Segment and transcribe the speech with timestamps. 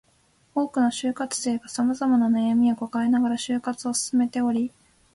[0.55, 4.71] 多くの就活生が様々な悩みを抱えながら就活を進めており